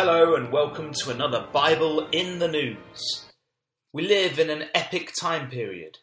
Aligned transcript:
Hello, 0.00 0.36
and 0.36 0.52
welcome 0.52 0.92
to 0.92 1.10
another 1.10 1.48
Bible 1.52 2.06
in 2.12 2.38
the 2.38 2.46
News. 2.46 3.32
We 3.92 4.06
live 4.06 4.38
in 4.38 4.48
an 4.48 4.66
epic 4.72 5.12
time 5.18 5.50
period. 5.50 5.98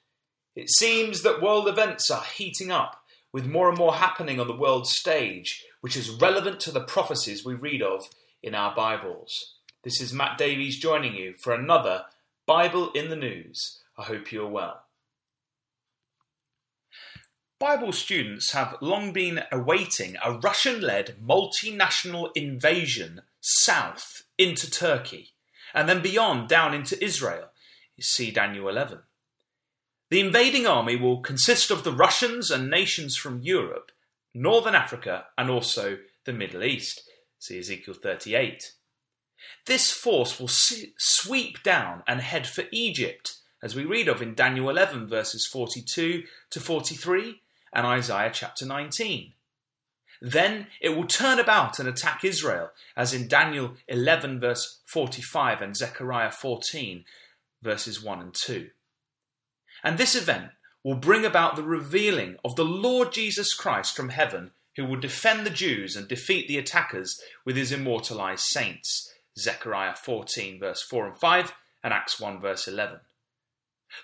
It 0.53 0.69
seems 0.69 1.21
that 1.21 1.41
world 1.41 1.69
events 1.69 2.11
are 2.11 2.25
heating 2.35 2.71
up, 2.71 2.99
with 3.31 3.47
more 3.47 3.69
and 3.69 3.77
more 3.77 3.93
happening 3.93 4.37
on 4.37 4.47
the 4.47 4.53
world 4.53 4.85
stage, 4.85 5.63
which 5.79 5.95
is 5.95 6.09
relevant 6.09 6.59
to 6.59 6.71
the 6.71 6.83
prophecies 6.83 7.45
we 7.45 7.53
read 7.53 7.81
of 7.81 8.03
in 8.43 8.53
our 8.53 8.75
Bibles. 8.75 9.53
This 9.85 10.01
is 10.01 10.11
Matt 10.11 10.37
Davies 10.37 10.77
joining 10.77 11.15
you 11.15 11.35
for 11.41 11.53
another 11.53 12.03
Bible 12.45 12.91
in 12.91 13.09
the 13.09 13.15
News. 13.15 13.79
I 13.97 14.03
hope 14.03 14.29
you're 14.29 14.45
well. 14.45 14.83
Bible 17.61 17.93
students 17.93 18.51
have 18.51 18.75
long 18.81 19.13
been 19.13 19.43
awaiting 19.53 20.17
a 20.21 20.33
Russian 20.33 20.81
led 20.81 21.15
multinational 21.25 22.31
invasion 22.35 23.21
south 23.45 24.23
into 24.39 24.69
Turkey 24.69 25.33
and 25.73 25.87
then 25.87 26.01
beyond 26.01 26.49
down 26.49 26.73
into 26.73 27.01
Israel. 27.03 27.51
You 27.95 28.03
see 28.03 28.31
Daniel 28.31 28.67
11. 28.67 28.99
The 30.09 30.19
invading 30.19 30.65
army 30.65 30.95
will 30.95 31.21
consist 31.21 31.69
of 31.69 31.83
the 31.83 31.91
Russians 31.91 32.49
and 32.49 32.69
nations 32.69 33.15
from 33.15 33.41
Europe, 33.41 33.91
Northern 34.33 34.73
Africa, 34.73 35.25
and 35.37 35.49
also 35.49 35.97
the 36.25 36.33
Middle 36.33 36.63
East. 36.63 37.03
See 37.37 37.59
Ezekiel 37.59 37.93
38. 37.93 38.73
This 39.67 39.91
force 39.91 40.39
will 40.39 40.49
sweep 40.49 41.61
down 41.61 42.01
and 42.07 42.21
head 42.21 42.47
for 42.47 42.63
Egypt, 42.71 43.37
as 43.61 43.75
we 43.75 43.85
read 43.85 44.07
of 44.07 44.21
in 44.21 44.33
Daniel 44.33 44.69
11, 44.69 45.07
verses 45.07 45.45
42 45.45 46.23
to 46.49 46.59
43, 46.59 47.41
and 47.73 47.85
Isaiah 47.85 48.31
chapter 48.33 48.65
19. 48.65 49.34
Then 50.21 50.67
it 50.81 50.89
will 50.89 51.07
turn 51.07 51.39
about 51.39 51.79
and 51.79 51.87
attack 51.87 52.23
Israel, 52.23 52.71
as 52.95 53.13
in 53.13 53.27
Daniel 53.27 53.73
11, 53.87 54.39
verse 54.39 54.79
45, 54.85 55.61
and 55.61 55.75
Zechariah 55.75 56.31
14, 56.31 57.03
verses 57.61 58.01
1 58.01 58.21
and 58.21 58.33
2. 58.33 58.69
And 59.83 59.97
this 59.97 60.15
event 60.15 60.51
will 60.83 60.95
bring 60.95 61.25
about 61.25 61.55
the 61.55 61.63
revealing 61.63 62.37
of 62.45 62.55
the 62.55 62.65
Lord 62.65 63.11
Jesus 63.11 63.53
Christ 63.53 63.95
from 63.95 64.09
heaven, 64.09 64.51
who 64.75 64.85
will 64.85 64.99
defend 64.99 65.45
the 65.45 65.51
Jews 65.51 65.95
and 65.95 66.07
defeat 66.07 66.47
the 66.47 66.57
attackers 66.57 67.19
with 67.45 67.55
his 67.55 67.71
immortalized 67.71 68.43
saints. 68.43 69.11
Zechariah 69.37 69.95
14, 69.95 70.59
verse 70.59 70.81
4 70.81 71.07
and 71.07 71.17
5, 71.17 71.53
and 71.83 71.93
Acts 71.93 72.19
1, 72.19 72.39
verse 72.39 72.67
11. 72.67 72.99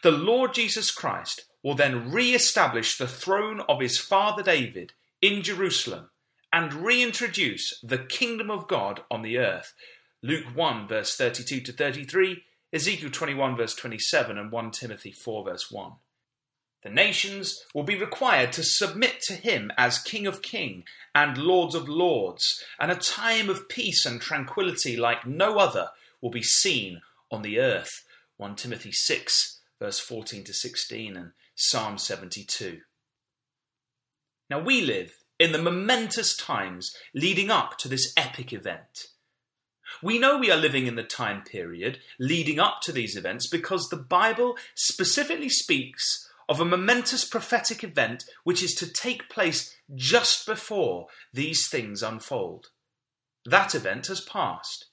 The 0.03 0.11
Lord 0.11 0.53
Jesus 0.53 0.91
Christ 0.91 1.45
will 1.63 1.75
then 1.75 2.11
re 2.11 2.33
establish 2.33 2.97
the 2.97 3.07
throne 3.07 3.61
of 3.67 3.79
his 3.79 3.97
father 3.97 4.43
David 4.43 4.93
in 5.21 5.43
Jerusalem 5.43 6.09
and 6.53 6.73
reintroduce 6.73 7.79
the 7.81 7.99
kingdom 7.99 8.51
of 8.51 8.67
God 8.67 9.01
on 9.09 9.21
the 9.21 9.37
earth. 9.37 9.73
Luke 10.21 10.45
1, 10.53 10.87
verse 10.87 11.15
32 11.15 11.61
to 11.61 11.73
33, 11.73 12.43
Ezekiel 12.73 13.09
21, 13.09 13.57
verse 13.57 13.75
27, 13.75 14.37
and 14.37 14.51
1 14.51 14.71
Timothy 14.71 15.11
4, 15.11 15.45
verse 15.45 15.71
1. 15.71 15.93
The 16.83 16.89
nations 16.89 17.63
will 17.75 17.83
be 17.83 17.97
required 17.97 18.51
to 18.53 18.63
submit 18.63 19.21
to 19.23 19.33
him 19.33 19.71
as 19.77 19.99
King 19.99 20.25
of 20.25 20.41
Kings 20.41 20.85
and 21.13 21.37
Lords 21.37 21.75
of 21.75 21.87
Lords, 21.87 22.63
and 22.79 22.91
a 22.91 22.95
time 22.95 23.49
of 23.49 23.69
peace 23.69 24.05
and 24.05 24.19
tranquility 24.19 24.97
like 24.97 25.25
no 25.27 25.57
other 25.57 25.89
will 26.21 26.31
be 26.31 26.43
seen 26.43 27.01
on 27.31 27.43
the 27.43 27.59
earth. 27.59 28.03
1 28.37 28.55
Timothy 28.55 28.91
6, 28.91 29.59
verse 29.79 29.99
14 29.99 30.43
to 30.45 30.53
16, 30.53 31.15
and 31.15 31.31
Psalm 31.55 31.97
72. 31.97 32.81
Now 34.51 34.59
we 34.59 34.81
live 34.81 35.13
in 35.39 35.53
the 35.53 35.61
momentous 35.61 36.35
times 36.35 36.93
leading 37.15 37.49
up 37.49 37.77
to 37.77 37.87
this 37.87 38.11
epic 38.17 38.51
event. 38.51 39.07
We 40.03 40.19
know 40.19 40.37
we 40.37 40.51
are 40.51 40.57
living 40.57 40.87
in 40.87 40.95
the 40.95 41.03
time 41.03 41.43
period 41.43 41.99
leading 42.19 42.59
up 42.59 42.81
to 42.81 42.91
these 42.91 43.15
events 43.15 43.47
because 43.47 43.87
the 43.87 43.95
Bible 43.95 44.57
specifically 44.75 45.47
speaks 45.47 46.29
of 46.49 46.59
a 46.59 46.65
momentous 46.65 47.23
prophetic 47.23 47.81
event 47.81 48.25
which 48.43 48.61
is 48.61 48.73
to 48.73 48.91
take 48.91 49.29
place 49.29 49.73
just 49.95 50.45
before 50.45 51.07
these 51.31 51.69
things 51.69 52.03
unfold. 52.03 52.71
That 53.45 53.73
event 53.73 54.07
has 54.07 54.19
passed. 54.19 54.87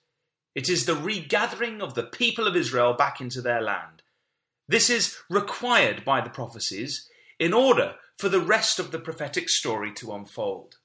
It 0.55 0.69
is 0.69 0.87
the 0.87 0.95
regathering 0.95 1.83
of 1.83 1.95
the 1.95 2.05
people 2.05 2.47
of 2.47 2.55
Israel 2.55 2.95
back 2.95 3.21
into 3.21 3.43
their 3.43 3.61
land. 3.61 4.05
This 4.69 4.89
is 4.89 5.17
required 5.29 6.05
by 6.05 6.21
the 6.21 6.31
prophecies 6.31 7.09
in 7.41 7.53
order 7.53 7.97
for 8.19 8.29
the 8.29 8.41
rest 8.41 8.79
of 8.79 8.91
the 8.91 8.99
prophetic 8.99 9.49
story 9.49 9.93
to 9.95 10.13
unfold. 10.13 10.77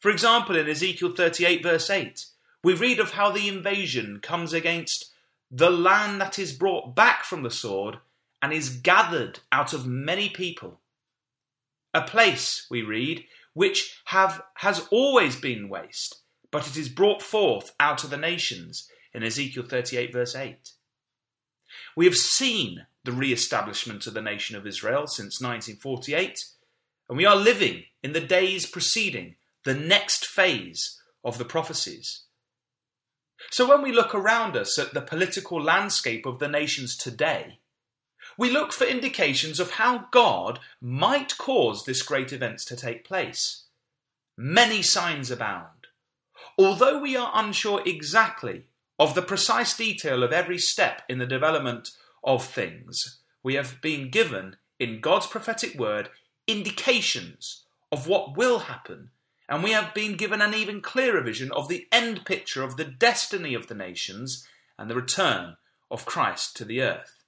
For 0.00 0.10
example, 0.10 0.56
in 0.56 0.68
Ezekiel 0.68 1.14
38, 1.14 1.62
verse 1.62 1.90
8, 1.90 2.24
we 2.64 2.74
read 2.74 3.00
of 3.00 3.12
how 3.12 3.30
the 3.30 3.48
invasion 3.48 4.20
comes 4.22 4.52
against 4.52 5.12
the 5.50 5.70
land 5.70 6.20
that 6.20 6.38
is 6.38 6.52
brought 6.52 6.94
back 6.94 7.24
from 7.24 7.42
the 7.42 7.50
sword 7.50 7.98
and 8.40 8.52
is 8.52 8.68
gathered 8.68 9.40
out 9.50 9.72
of 9.72 9.86
many 9.86 10.28
people. 10.28 10.80
A 11.94 12.02
place, 12.02 12.66
we 12.70 12.82
read, 12.82 13.24
which 13.52 14.00
have, 14.06 14.42
has 14.54 14.86
always 14.90 15.36
been 15.36 15.68
waste, 15.68 16.22
but 16.50 16.66
it 16.66 16.76
is 16.76 16.88
brought 16.88 17.22
forth 17.22 17.72
out 17.78 18.02
of 18.02 18.10
the 18.10 18.16
nations, 18.16 18.88
in 19.12 19.22
Ezekiel 19.22 19.64
38, 19.64 20.12
verse 20.12 20.34
8. 20.34 20.72
We 21.96 22.06
have 22.06 22.14
seen 22.14 22.86
the 23.04 23.12
re 23.12 23.32
establishment 23.32 24.06
of 24.06 24.14
the 24.14 24.22
nation 24.22 24.56
of 24.56 24.66
Israel 24.66 25.06
since 25.06 25.40
1948, 25.40 26.38
and 27.08 27.18
we 27.18 27.26
are 27.26 27.36
living 27.36 27.84
in 28.02 28.12
the 28.12 28.20
days 28.20 28.66
preceding 28.66 29.36
the 29.64 29.74
next 29.74 30.26
phase 30.26 31.00
of 31.24 31.38
the 31.38 31.44
prophecies. 31.44 32.24
So 33.50 33.68
when 33.68 33.82
we 33.82 33.92
look 33.92 34.14
around 34.14 34.56
us 34.56 34.78
at 34.78 34.94
the 34.94 35.02
political 35.02 35.60
landscape 35.60 36.26
of 36.26 36.38
the 36.38 36.48
nations 36.48 36.96
today, 36.96 37.58
we 38.38 38.50
look 38.50 38.72
for 38.72 38.84
indications 38.84 39.60
of 39.60 39.72
how 39.72 40.06
God 40.10 40.60
might 40.80 41.36
cause 41.36 41.84
this 41.84 42.02
great 42.02 42.32
events 42.32 42.64
to 42.66 42.76
take 42.76 43.04
place. 43.04 43.64
Many 44.36 44.82
signs 44.82 45.30
abound. 45.30 45.88
Although 46.58 46.98
we 47.00 47.16
are 47.16 47.32
unsure 47.34 47.82
exactly 47.84 48.64
of 48.98 49.14
the 49.14 49.22
precise 49.22 49.76
detail 49.76 50.22
of 50.22 50.32
every 50.32 50.58
step 50.58 51.02
in 51.08 51.18
the 51.18 51.26
development 51.26 51.90
of 52.24 52.44
things, 52.44 53.20
we 53.42 53.54
have 53.54 53.80
been 53.80 54.10
given 54.10 54.56
in 54.78 55.00
God's 55.00 55.26
prophetic 55.26 55.78
word 55.78 56.10
indications 56.46 57.64
of 57.90 58.06
what 58.06 58.36
will 58.36 58.60
happen, 58.60 59.10
and 59.48 59.62
we 59.62 59.72
have 59.72 59.94
been 59.94 60.16
given 60.16 60.40
an 60.40 60.54
even 60.54 60.80
clearer 60.80 61.20
vision 61.20 61.52
of 61.52 61.68
the 61.68 61.86
end 61.92 62.24
picture 62.24 62.62
of 62.62 62.76
the 62.76 62.84
destiny 62.84 63.54
of 63.54 63.66
the 63.66 63.74
nations 63.74 64.46
and 64.78 64.88
the 64.88 64.94
return 64.94 65.56
of 65.90 66.06
Christ 66.06 66.56
to 66.56 66.64
the 66.64 66.80
earth. 66.80 67.24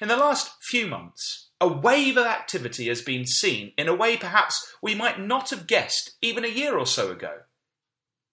In 0.00 0.08
the 0.08 0.16
last 0.16 0.62
few 0.62 0.86
months, 0.86 1.48
a 1.60 1.66
wave 1.66 2.16
of 2.16 2.26
activity 2.26 2.88
has 2.88 3.00
been 3.00 3.26
seen 3.26 3.72
in 3.78 3.88
a 3.88 3.94
way 3.94 4.16
perhaps 4.16 4.74
we 4.82 4.94
might 4.94 5.18
not 5.18 5.50
have 5.50 5.66
guessed 5.66 6.12
even 6.20 6.44
a 6.44 6.48
year 6.48 6.76
or 6.76 6.86
so 6.86 7.10
ago. 7.10 7.38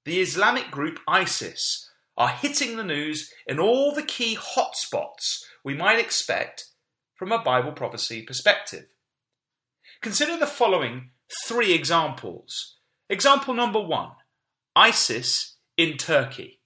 The 0.04 0.20
Islamic 0.20 0.70
group 0.70 1.00
ISIS 1.08 1.90
are 2.18 2.30
hitting 2.30 2.78
the 2.78 2.84
news 2.84 3.32
in 3.46 3.60
all 3.60 3.94
the 3.94 4.04
key 4.04 4.38
hotspots 4.38 5.44
we 5.64 5.74
might 5.74 6.00
expect 6.00 6.66
from 7.16 7.32
a 7.32 7.42
Bible 7.42 7.72
prophecy 7.72 8.22
perspective. 8.22 8.86
Consider 10.02 10.38
the 10.38 10.48
following 10.48 11.12
three 11.46 11.74
examples. 11.74 12.78
Example 13.10 13.54
number 13.54 13.80
one 13.80 14.12
ISIS 14.76 15.56
in 15.78 15.98
Turkey. 15.98 16.60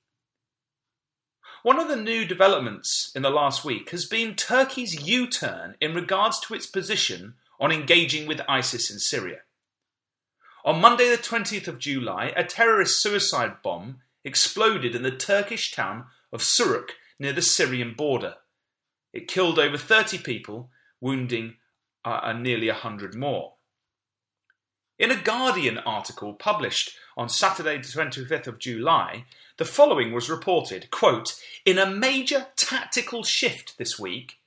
One 1.62 1.80
of 1.80 1.90
the 1.90 1.98
new 1.98 2.26
developments 2.26 3.12
in 3.14 3.22
the 3.22 3.30
last 3.30 3.66
week 3.66 3.90
has 3.90 4.06
been 4.06 4.36
Turkey's 4.36 5.06
U 5.06 5.28
turn 5.28 5.76
in 5.82 5.94
regards 5.94 6.40
to 6.42 6.54
its 6.54 6.66
position 6.66 7.36
on 7.60 7.72
engaging 7.72 8.28
with 8.28 8.42
ISIS 8.48 8.90
in 8.90 9.00
Syria. 9.00 9.40
On 10.64 10.80
Monday, 10.80 11.10
the 11.10 11.22
20th 11.22 11.68
of 11.68 11.80
July, 11.80 12.34
a 12.36 12.44
terrorist 12.44 13.02
suicide 13.02 13.58
bomb 13.62 14.00
exploded 14.24 14.96
in 14.96 15.04
the 15.04 15.12
Turkish 15.12 15.72
town 15.72 16.06
of 16.32 16.42
Suruc 16.42 16.92
near 17.20 17.34
the 17.34 17.42
Syrian 17.42 17.94
border. 17.94 18.36
It 19.14 19.28
killed 19.28 19.60
over 19.60 19.78
30 19.78 20.20
people, 20.20 20.70
wounding 21.02 21.56
uh, 22.06 22.34
nearly 22.34 22.68
100 22.68 23.16
more. 23.16 23.56
In 24.98 25.12
a 25.12 25.16
Guardian 25.16 25.78
article 25.78 26.34
published 26.34 26.92
on 27.16 27.30
Saturday, 27.30 27.78
the 27.78 27.84
25th 27.84 28.48
of 28.48 28.60
July, 28.60 29.26
the 29.58 29.66
following 29.66 30.12
was 30.12 30.30
reported 30.30 30.92
quote, 30.92 31.40
In 31.66 31.80
a 31.80 31.90
major 31.90 32.48
tactical 32.58 33.24
shift 33.24 33.78
this 33.78 33.98
week, 33.98 34.40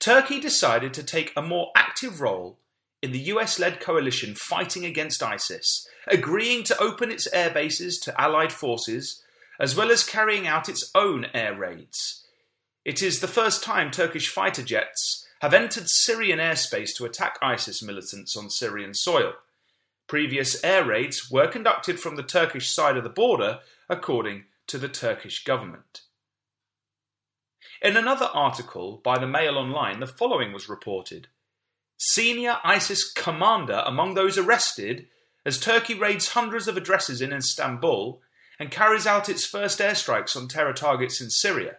Turkey 0.00 0.40
decided 0.40 0.92
to 0.94 1.04
take 1.04 1.32
a 1.36 1.42
more 1.42 1.70
active 1.76 2.20
role 2.20 2.58
in 3.02 3.12
the 3.12 3.18
US 3.32 3.58
led 3.58 3.80
coalition 3.80 4.34
fighting 4.34 4.84
against 4.84 5.22
ISIS, 5.22 5.86
agreeing 6.06 6.64
to 6.64 6.78
open 6.78 7.10
its 7.10 7.28
air 7.32 7.50
bases 7.50 7.98
to 8.00 8.20
Allied 8.20 8.52
forces, 8.52 9.22
as 9.60 9.76
well 9.76 9.90
as 9.90 10.04
carrying 10.04 10.46
out 10.46 10.68
its 10.68 10.90
own 10.94 11.26
air 11.34 11.54
raids. 11.54 12.24
It 12.84 13.02
is 13.02 13.20
the 13.20 13.28
first 13.28 13.62
time 13.62 13.90
Turkish 13.90 14.28
fighter 14.28 14.62
jets 14.62 15.26
have 15.40 15.54
entered 15.54 15.88
Syrian 15.88 16.38
airspace 16.38 16.94
to 16.96 17.04
attack 17.04 17.38
ISIS 17.40 17.82
militants 17.82 18.36
on 18.36 18.50
Syrian 18.50 18.94
soil. 18.94 19.34
Previous 20.08 20.62
air 20.64 20.84
raids 20.84 21.30
were 21.30 21.46
conducted 21.46 22.00
from 22.00 22.16
the 22.16 22.22
Turkish 22.22 22.70
side 22.70 22.96
of 22.96 23.04
the 23.04 23.10
border, 23.10 23.60
according 23.88 24.44
to 24.66 24.78
the 24.78 24.88
Turkish 24.88 25.44
government. 25.44 26.02
In 27.80 27.96
another 27.96 28.28
article 28.34 29.00
by 29.04 29.18
the 29.18 29.26
Mail 29.26 29.56
Online, 29.56 30.00
the 30.00 30.06
following 30.06 30.52
was 30.52 30.68
reported 30.68 31.28
Senior 31.98 32.58
ISIS 32.62 33.12
commander 33.12 33.82
among 33.84 34.14
those 34.14 34.38
arrested 34.38 35.08
as 35.44 35.58
Turkey 35.58 35.94
raids 35.94 36.28
hundreds 36.28 36.68
of 36.68 36.76
addresses 36.76 37.20
in 37.20 37.32
Istanbul 37.32 38.20
and 38.58 38.70
carries 38.70 39.06
out 39.06 39.28
its 39.28 39.44
first 39.44 39.80
airstrikes 39.80 40.36
on 40.36 40.48
terror 40.48 40.72
targets 40.72 41.20
in 41.20 41.28
Syria. 41.30 41.76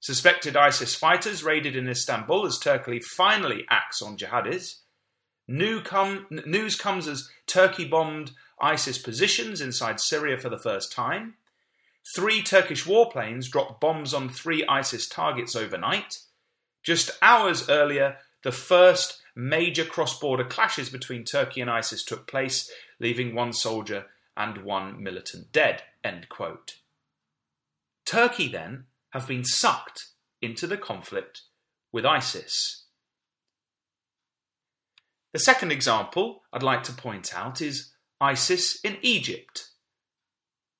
Suspected 0.00 0.56
ISIS 0.56 0.94
fighters 0.94 1.42
raided 1.42 1.74
in 1.74 1.88
Istanbul 1.88 2.46
as 2.46 2.58
Turkey 2.58 3.00
finally 3.00 3.64
acts 3.70 4.02
on 4.02 4.16
jihadis. 4.16 4.80
New 5.48 5.80
com- 5.80 6.26
news 6.44 6.76
comes 6.76 7.08
as 7.08 7.30
Turkey 7.46 7.86
bombed 7.86 8.32
ISIS 8.60 8.98
positions 8.98 9.60
inside 9.60 10.00
Syria 10.00 10.38
for 10.38 10.48
the 10.48 10.58
first 10.58 10.92
time. 10.92 11.34
Three 12.14 12.42
Turkish 12.42 12.84
warplanes 12.84 13.50
dropped 13.50 13.80
bombs 13.80 14.12
on 14.12 14.28
three 14.28 14.64
ISIS 14.66 15.08
targets 15.08 15.56
overnight. 15.56 16.18
Just 16.82 17.10
hours 17.20 17.68
earlier, 17.68 18.18
the 18.42 18.52
first 18.52 19.20
major 19.36 19.84
cross 19.84 20.18
border 20.18 20.44
clashes 20.44 20.88
between 20.88 21.22
Turkey 21.22 21.60
and 21.60 21.70
ISIS 21.70 22.02
took 22.02 22.26
place, 22.26 22.70
leaving 22.98 23.34
one 23.34 23.52
soldier 23.52 24.06
and 24.36 24.64
one 24.64 25.02
militant 25.02 25.52
dead. 25.52 25.82
Turkey, 28.06 28.48
then, 28.48 28.84
have 29.10 29.28
been 29.28 29.44
sucked 29.44 30.06
into 30.40 30.66
the 30.66 30.78
conflict 30.78 31.42
with 31.92 32.06
ISIS. 32.06 32.84
The 35.32 35.40
second 35.40 35.70
example 35.70 36.42
I'd 36.52 36.62
like 36.62 36.82
to 36.84 36.92
point 36.92 37.36
out 37.36 37.60
is 37.60 37.92
ISIS 38.20 38.80
in 38.82 38.96
Egypt. 39.02 39.68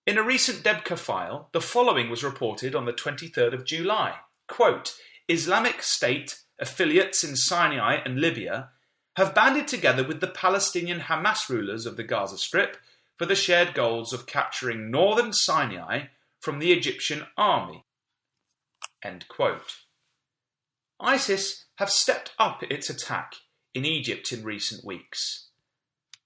In 0.06 0.17
a 0.17 0.23
recent 0.23 0.62
DEBKAfile, 0.62 1.53
the 1.53 1.61
following 1.61 2.08
was 2.08 2.25
reported 2.25 2.75
on 2.75 2.87
the 2.87 2.93
23rd 2.93 3.53
of 3.53 3.67
July. 3.67 4.14
Quote, 4.49 4.94
Islamic 5.29 5.82
State 5.82 6.38
affiliates 6.58 7.23
in 7.23 7.37
Sinai 7.37 7.97
and 8.05 8.20
Libya 8.20 8.70
have 9.17 9.35
banded 9.35 9.67
together 9.67 10.05
with 10.05 10.20
the 10.20 10.26
Palestinian 10.26 11.00
Hamas 11.00 11.49
rulers 11.49 11.87
of 11.87 11.97
the 11.97 12.05
Gaza 12.05 12.38
Strip 12.38 12.76
for 13.17 13.26
the 13.26 13.35
shared 13.35 13.75
goals 13.75 14.12
of 14.12 14.26
capturing 14.26 14.91
northern 14.91 15.32
Sinai 15.32 16.06
from 16.41 16.58
the 16.58 16.73
Egyptian 16.73 17.26
army. 17.37 17.85
ISIS 21.00 21.67
have 21.76 21.91
stepped 21.91 22.32
up 22.38 22.62
its 22.64 22.91
attack 22.91 23.35
in 23.75 23.85
Egypt 23.85 24.32
in 24.32 24.44
recent 24.44 24.85
weeks. 24.85 25.49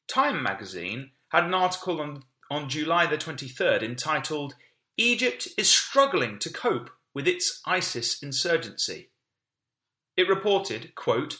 Time 0.09 0.43
magazine 0.43 1.11
had 1.29 1.45
an 1.45 1.55
article 1.55 2.01
on, 2.01 2.25
on 2.51 2.69
July 2.69 3.07
the 3.07 3.19
23rd 3.19 3.83
entitled 3.83 4.55
Egypt 4.97 5.49
is 5.57 5.69
struggling 5.69 6.39
to 6.39 6.53
cope 6.53 6.91
with 7.15 7.27
its 7.29 7.61
ISIS 7.65 8.23
insurgency. 8.23 9.10
It 10.17 10.29
reported, 10.29 10.95
quote, 10.95 11.39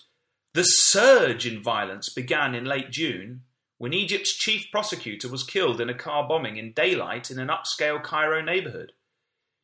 The 0.55 0.65
surge 0.65 1.47
in 1.47 1.63
violence 1.63 2.09
began 2.09 2.55
in 2.55 2.65
late 2.65 2.91
June 2.91 3.43
when 3.79 3.93
Egypt's 3.95 4.37
chief 4.37 4.71
prosecutor 4.71 5.29
was 5.29 5.43
killed 5.43 5.81
in 5.81 5.89
a 5.89 5.95
car 5.95 6.29
bombing 6.29 6.57
in 6.57 6.73
daylight 6.73 7.31
in 7.31 7.39
an 7.39 7.49
upscale 7.49 8.03
Cairo 8.03 8.43
neighborhood. 8.43 8.93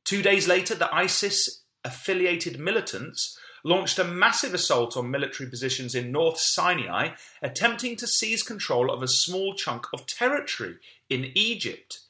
Two 0.04 0.22
days 0.22 0.48
later, 0.48 0.74
the 0.74 0.94
ISIS 0.94 1.64
affiliated 1.84 2.58
militants 2.58 3.38
launched 3.62 3.98
a 3.98 4.04
massive 4.04 4.54
assault 4.54 4.96
on 4.96 5.10
military 5.10 5.50
positions 5.50 5.94
in 5.94 6.12
North 6.12 6.38
Sinai, 6.38 7.10
attempting 7.42 7.96
to 7.96 8.06
seize 8.06 8.42
control 8.42 8.90
of 8.90 9.02
a 9.02 9.08
small 9.08 9.54
chunk 9.54 9.86
of 9.92 10.06
territory 10.06 10.76
in 11.10 11.32
Egypt. 11.34 12.00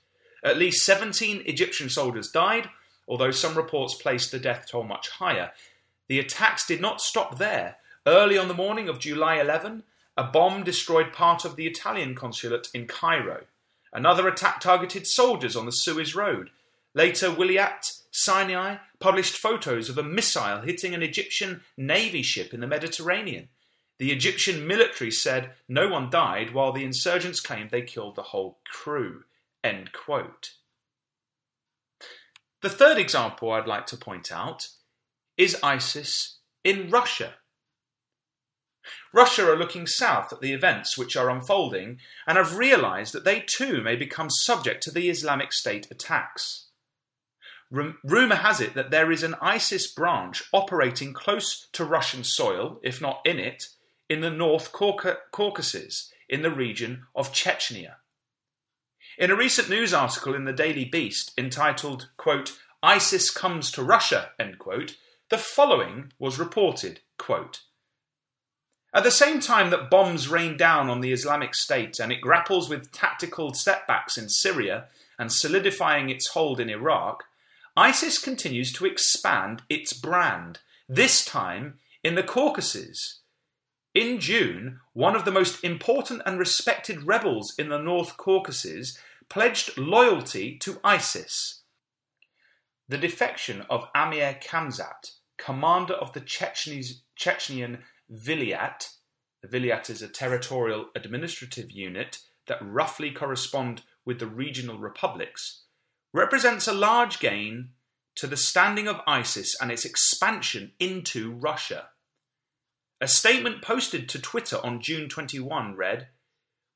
At 0.44 0.58
least 0.58 0.84
17 0.84 1.42
Egyptian 1.46 1.88
soldiers 1.88 2.30
died, 2.30 2.68
although 3.08 3.30
some 3.30 3.56
reports 3.56 3.94
placed 3.94 4.30
the 4.30 4.38
death 4.38 4.66
toll 4.70 4.84
much 4.84 5.08
higher. 5.08 5.52
The 6.08 6.18
attacks 6.18 6.66
did 6.66 6.80
not 6.80 7.00
stop 7.00 7.38
there. 7.38 7.76
Early 8.06 8.38
on 8.38 8.48
the 8.48 8.54
morning 8.54 8.88
of 8.88 9.00
July 9.00 9.40
11, 9.40 9.82
a 10.16 10.24
bomb 10.24 10.62
destroyed 10.62 11.12
part 11.12 11.44
of 11.44 11.56
the 11.56 11.66
Italian 11.66 12.14
consulate 12.14 12.68
in 12.72 12.86
Cairo. 12.86 13.44
Another 13.92 14.28
attack 14.28 14.60
targeted 14.60 15.06
soldiers 15.06 15.56
on 15.56 15.66
the 15.66 15.72
Suez 15.72 16.14
Road. 16.14 16.50
Later, 16.94 17.30
Wilayat 17.30 18.02
Sinai 18.10 18.76
published 19.00 19.36
photos 19.36 19.88
of 19.88 19.98
a 19.98 20.02
missile 20.02 20.62
hitting 20.62 20.94
an 20.94 21.02
Egyptian 21.02 21.62
navy 21.76 22.22
ship 22.22 22.54
in 22.54 22.60
the 22.60 22.66
Mediterranean. 22.66 23.48
The 23.98 24.12
Egyptian 24.12 24.66
military 24.66 25.10
said 25.10 25.52
no 25.68 25.88
one 25.88 26.10
died, 26.10 26.54
while 26.54 26.72
the 26.72 26.84
insurgents 26.84 27.40
claimed 27.40 27.70
they 27.70 27.82
killed 27.82 28.14
the 28.14 28.22
whole 28.22 28.58
crew. 28.64 29.24
The 32.62 32.70
third 32.70 32.98
example 32.98 33.50
I'd 33.50 33.66
like 33.66 33.86
to 33.86 33.96
point 33.96 34.30
out 34.30 34.68
is 35.36 35.56
ISIS 35.62 36.38
in 36.64 36.90
Russia. 36.90 37.34
Russia 39.12 39.50
are 39.50 39.56
looking 39.56 39.86
south 39.86 40.32
at 40.32 40.40
the 40.40 40.52
events 40.52 40.96
which 40.96 41.16
are 41.16 41.30
unfolding 41.30 41.98
and 42.26 42.36
have 42.36 42.56
realized 42.56 43.12
that 43.12 43.24
they 43.24 43.40
too 43.40 43.82
may 43.82 43.96
become 43.96 44.30
subject 44.30 44.82
to 44.82 44.90
the 44.90 45.08
Islamic 45.08 45.52
State 45.52 45.88
attacks. 45.90 46.66
Rumour 47.70 48.36
has 48.36 48.60
it 48.60 48.74
that 48.74 48.90
there 48.90 49.10
is 49.10 49.22
an 49.22 49.34
ISIS 49.40 49.92
branch 49.92 50.44
operating 50.52 51.12
close 51.12 51.66
to 51.72 51.84
Russian 51.84 52.22
soil, 52.22 52.78
if 52.82 53.00
not 53.00 53.20
in 53.24 53.38
it, 53.38 53.64
in 54.08 54.20
the 54.20 54.30
North 54.30 54.70
Caucasus, 54.72 56.12
in 56.28 56.42
the 56.42 56.50
region 56.50 57.02
of 57.14 57.32
Chechnya. 57.32 57.96
In 59.18 59.30
a 59.30 59.36
recent 59.36 59.68
news 59.68 59.92
article 59.92 60.34
in 60.34 60.44
the 60.44 60.52
Daily 60.52 60.84
Beast 60.84 61.32
entitled, 61.36 62.10
quote, 62.16 62.52
ISIS 62.82 63.30
comes 63.30 63.70
to 63.72 63.82
Russia, 63.82 64.30
quote, 64.58 64.96
the 65.28 65.38
following 65.38 66.12
was 66.18 66.38
reported 66.38 67.00
quote, 67.18 67.62
At 68.94 69.02
the 69.02 69.10
same 69.10 69.40
time 69.40 69.70
that 69.70 69.90
bombs 69.90 70.28
rain 70.28 70.56
down 70.56 70.88
on 70.88 71.00
the 71.00 71.12
Islamic 71.12 71.54
State 71.54 71.98
and 71.98 72.12
it 72.12 72.20
grapples 72.20 72.68
with 72.68 72.92
tactical 72.92 73.52
setbacks 73.52 74.16
in 74.16 74.28
Syria 74.28 74.86
and 75.18 75.32
solidifying 75.32 76.10
its 76.10 76.28
hold 76.28 76.60
in 76.60 76.70
Iraq, 76.70 77.24
ISIS 77.76 78.18
continues 78.18 78.72
to 78.74 78.86
expand 78.86 79.62
its 79.68 79.92
brand, 79.92 80.60
this 80.88 81.24
time 81.24 81.78
in 82.04 82.14
the 82.14 82.22
Caucasus. 82.22 83.20
In 83.94 84.20
June, 84.20 84.80
one 84.92 85.16
of 85.16 85.24
the 85.24 85.32
most 85.32 85.64
important 85.64 86.22
and 86.24 86.38
respected 86.38 87.02
rebels 87.02 87.54
in 87.58 87.68
the 87.68 87.78
North 87.78 88.16
Caucasus 88.16 88.96
pledged 89.28 89.76
loyalty 89.76 90.56
to 90.58 90.78
ISIS. 90.84 91.62
The 92.88 92.98
defection 92.98 93.62
of 93.68 93.88
Amir 93.94 94.38
Khamzat, 94.40 95.15
commander 95.38 95.94
of 95.94 96.12
the 96.12 96.20
Chechnyan 96.20 97.82
Vilayat, 98.12 98.88
the 99.42 99.48
Vilayat 99.48 99.90
is 99.90 100.02
a 100.02 100.08
territorial 100.08 100.86
administrative 100.94 101.70
unit 101.70 102.18
that 102.46 102.58
roughly 102.62 103.10
correspond 103.10 103.82
with 104.04 104.18
the 104.18 104.26
regional 104.26 104.78
republics, 104.78 105.64
represents 106.12 106.66
a 106.66 106.72
large 106.72 107.18
gain 107.18 107.70
to 108.14 108.26
the 108.26 108.36
standing 108.36 108.88
of 108.88 109.00
ISIS 109.06 109.54
and 109.60 109.70
its 109.70 109.84
expansion 109.84 110.72
into 110.80 111.32
Russia. 111.32 111.88
A 113.00 113.08
statement 113.08 113.62
posted 113.62 114.08
to 114.08 114.18
Twitter 114.18 114.58
on 114.64 114.80
June 114.80 115.08
21 115.08 115.76
read 115.76 116.08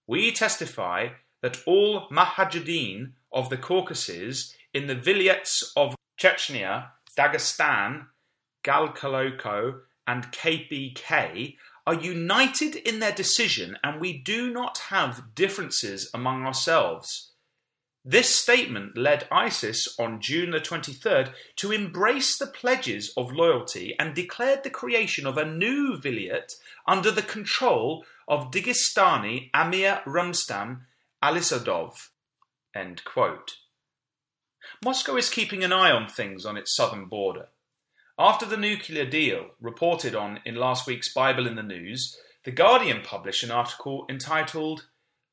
We 0.07 0.33
testify 0.33 1.09
that 1.41 1.63
all 1.67 2.09
Mujahideen 2.11 3.13
of 3.33 3.49
the 3.49 3.57
Caucasus 3.57 4.55
in 4.75 4.87
the 4.87 4.97
vilayets 4.97 5.63
of 5.77 5.95
Chechnya, 6.21 6.91
Dagestan, 7.17 8.07
Galkaloko, 8.65 9.81
and 10.07 10.33
KBK 10.33 11.57
are 11.87 11.95
united 11.95 12.77
in 12.77 13.01
their 13.01 13.13
decision, 13.13 13.79
and 13.83 14.01
we 14.01 14.19
do 14.19 14.51
not 14.53 14.79
have 14.89 15.35
differences 15.35 16.11
among 16.13 16.45
ourselves. 16.45 17.33
This 18.05 18.35
statement 18.35 18.97
led 18.97 19.29
ISIS 19.31 19.95
on 19.99 20.21
June 20.21 20.53
the 20.53 20.59
23rd 20.59 21.35
to 21.57 21.71
embrace 21.71 22.39
the 22.39 22.47
pledges 22.47 23.13
of 23.17 23.31
loyalty 23.33 23.95
and 23.99 24.15
declared 24.15 24.63
the 24.63 24.71
creation 24.71 25.27
of 25.27 25.37
a 25.37 25.45
new 25.45 25.99
vilayet 25.99 26.55
under 26.87 27.11
the 27.11 27.23
control 27.23 28.07
of 28.27 28.51
Dagestani 28.51 29.51
Amir 29.53 30.01
Rustam 30.07 30.87
Alisadov. 31.23 32.09
Moscow 34.83 35.17
is 35.17 35.29
keeping 35.29 35.63
an 35.63 35.73
eye 35.73 35.91
on 35.91 36.09
things 36.09 36.47
on 36.47 36.57
its 36.57 36.75
southern 36.75 37.05
border. 37.07 37.49
After 38.23 38.45
the 38.45 38.59
nuclear 38.59 39.07
deal 39.07 39.47
reported 39.63 40.15
on 40.15 40.41
in 40.45 40.55
last 40.55 40.87
week's 40.87 41.11
Bible 41.11 41.47
in 41.47 41.57
the 41.57 41.63
News, 41.63 42.19
The 42.45 42.51
Guardian 42.51 43.01
published 43.01 43.43
an 43.43 43.51
article 43.51 44.05
entitled 44.11 44.89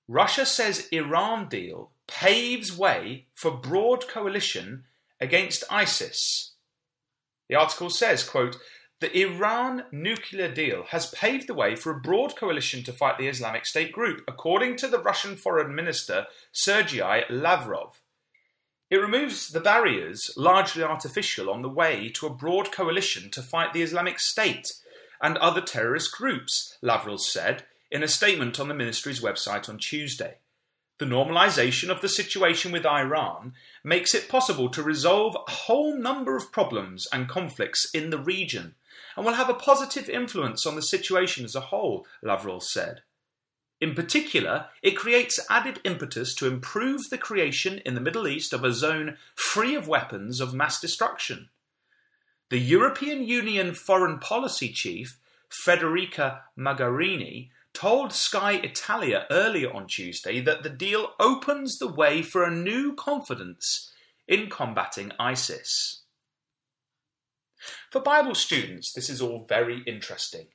Russia 0.08 0.46
says 0.46 0.88
Iran 0.94 1.50
deal 1.50 1.92
paves 2.08 2.72
way 2.78 3.26
for 3.36 3.52
broad 3.52 4.08
coalition 4.08 4.86
against 5.20 5.66
ISIS. 5.70 6.54
The 7.50 7.56
article 7.56 7.90
says, 7.90 8.24
quote, 8.24 8.56
the 9.02 9.14
Iran 9.20 9.84
nuclear 9.92 10.50
deal 10.50 10.84
has 10.84 11.12
paved 11.12 11.48
the 11.48 11.54
way 11.54 11.76
for 11.76 11.92
a 11.92 12.00
broad 12.00 12.38
coalition 12.38 12.86
to 12.86 12.94
fight 12.94 13.18
the 13.18 13.28
Islamic 13.28 13.66
State 13.66 13.92
group, 13.92 14.24
according 14.30 14.78
to 14.78 14.88
the 14.88 15.04
Russian 15.04 15.36
Foreign 15.36 15.76
Minister 15.76 16.28
Sergei 16.54 17.26
Lavrov. 17.30 18.02
It 18.90 18.98
removes 18.98 19.50
the 19.50 19.60
barriers, 19.60 20.32
largely 20.38 20.82
artificial, 20.82 21.50
on 21.50 21.62
the 21.62 21.70
way 21.70 22.10
to 22.16 22.26
a 22.26 22.34
broad 22.34 22.72
coalition 22.72 23.30
to 23.32 23.42
fight 23.42 23.74
the 23.74 23.82
Islamic 23.82 24.18
State 24.18 24.72
and 25.22 25.38
other 25.38 25.60
terrorist 25.60 26.14
groups, 26.14 26.78
Lavrov 26.82 27.22
said 27.22 27.66
in 27.92 28.02
a 28.02 28.08
statement 28.08 28.60
on 28.60 28.70
the 28.70 28.74
ministry's 28.74 29.20
website 29.20 29.68
on 29.68 29.78
Tuesday. 29.78 30.38
The 31.00 31.06
normalization 31.06 31.90
of 31.90 32.02
the 32.02 32.10
situation 32.10 32.72
with 32.72 32.86
Iran 32.86 33.54
makes 33.84 34.16
it 34.16 34.30
possible 34.30 34.70
to 34.70 34.82
resolve 34.82 35.36
a 35.36 35.52
whole 35.52 35.96
number 35.98 36.38
of 36.38 36.52
problems 36.52 37.08
and 37.12 37.28
conflicts 37.30 37.90
in 37.94 38.10
the 38.10 38.18
region 38.18 38.76
and 39.16 39.26
will 39.26 39.34
have 39.34 39.50
a 39.50 39.54
positive 39.54 40.10
influence 40.10 40.66
on 40.66 40.76
the 40.76 40.82
situation 40.82 41.44
as 41.44 41.56
a 41.56 41.62
whole, 41.62 42.08
Lavrov 42.24 42.64
said. 42.64 43.02
In 43.80 43.94
particular, 43.94 44.68
it 44.82 44.98
creates 44.98 45.40
added 45.50 45.80
impetus 45.84 46.34
to 46.36 46.48
improve 46.48 47.10
the 47.10 47.18
creation 47.18 47.80
in 47.86 47.94
the 47.94 48.02
Middle 48.02 48.28
East 48.28 48.52
of 48.54 48.64
a 48.64 48.74
zone 48.74 49.18
free 49.36 49.76
of 49.76 49.88
weapons 49.88 50.40
of 50.40 50.54
mass 50.54 50.80
destruction. 50.80 51.50
The 52.50 52.60
European 52.60 53.24
Union 53.24 53.74
Foreign 53.74 54.20
Policy 54.20 54.70
Chief, 54.70 55.20
Federica 55.50 56.42
Mogherini, 56.58 57.50
told 57.74 58.12
Sky 58.12 58.54
Italia 58.54 59.28
earlier 59.30 59.72
on 59.72 59.86
Tuesday 59.86 60.40
that 60.42 60.64
the 60.64 60.70
deal 60.70 61.14
opens 61.20 61.78
the 61.78 61.88
way 61.88 62.24
for 62.24 62.44
a 62.44 62.56
new 62.56 62.96
confidence 62.96 63.92
in 64.28 64.50
combating 64.50 65.12
ISIS. 65.20 66.02
For 67.92 68.02
Bible 68.02 68.34
students, 68.34 68.92
this 68.94 69.10
is 69.10 69.22
all 69.22 69.46
very 69.48 69.84
interesting. 69.86 70.48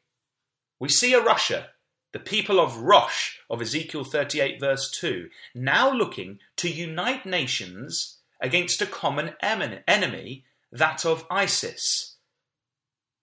We 0.81 0.89
see 0.89 1.15
a 1.15 1.23
Russia, 1.23 1.69
the 2.13 2.21
people 2.21 2.61
of 2.61 2.77
Rosh 2.77 3.37
of 3.49 3.61
Ezekiel 3.61 4.05
38, 4.05 4.61
verse 4.61 4.91
2, 4.91 5.29
now 5.55 5.93
looking 5.93 6.39
to 6.57 6.71
unite 6.71 7.27
nations 7.27 8.19
against 8.41 8.83
a 8.83 8.87
common 8.87 9.35
enemy, 9.41 10.45
that 10.71 11.05
of 11.05 11.27
ISIS. 11.31 12.17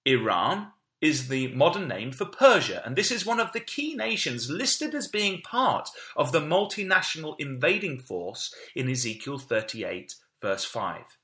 Iran, 0.05 0.71
is 1.01 1.29
the 1.29 1.47
modern 1.53 1.87
name 1.87 2.11
for 2.11 2.25
Persia, 2.25 2.81
and 2.85 2.95
this 2.95 3.11
is 3.11 3.25
one 3.25 3.39
of 3.39 3.53
the 3.53 3.59
key 3.59 3.95
nations 3.95 4.49
listed 4.49 4.93
as 4.93 5.07
being 5.07 5.41
part 5.41 5.89
of 6.15 6.31
the 6.31 6.41
multinational 6.41 7.35
invading 7.39 7.99
force 7.99 8.53
in 8.75 8.89
Ezekiel 8.89 9.37
38, 9.37 10.15
verse 10.41 10.65
5. 10.65 11.17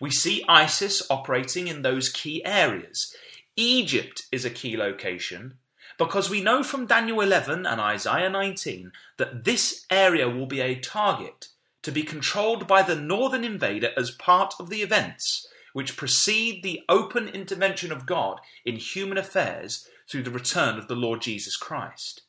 We 0.00 0.10
see 0.10 0.44
ISIS 0.48 1.02
operating 1.08 1.68
in 1.68 1.82
those 1.82 2.08
key 2.08 2.44
areas. 2.44 3.14
Egypt 3.56 4.22
is 4.32 4.44
a 4.44 4.50
key 4.50 4.76
location 4.76 5.58
because 5.98 6.30
we 6.30 6.40
know 6.40 6.62
from 6.62 6.86
Daniel 6.86 7.20
11 7.20 7.66
and 7.66 7.80
Isaiah 7.80 8.30
19 8.30 8.92
that 9.18 9.44
this 9.44 9.84
area 9.90 10.28
will 10.28 10.46
be 10.46 10.60
a 10.60 10.78
target 10.78 11.48
to 11.82 11.92
be 11.92 12.02
controlled 12.02 12.66
by 12.66 12.82
the 12.82 12.96
northern 12.96 13.44
invader 13.44 13.90
as 13.96 14.10
part 14.12 14.54
of 14.58 14.70
the 14.70 14.82
events 14.82 15.46
which 15.72 15.96
precede 15.96 16.62
the 16.62 16.80
open 16.88 17.28
intervention 17.28 17.92
of 17.92 18.06
God 18.06 18.40
in 18.64 18.76
human 18.76 19.18
affairs 19.18 19.86
through 20.10 20.22
the 20.22 20.30
return 20.30 20.78
of 20.78 20.88
the 20.88 20.96
Lord 20.96 21.20
Jesus 21.20 21.56
Christ. 21.56 22.22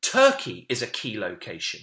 Turkey 0.00 0.66
is 0.68 0.82
a 0.82 0.86
key 0.86 1.18
location. 1.18 1.80